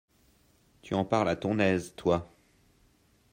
[0.81, 2.33] Tu en parles à ton aise, toi!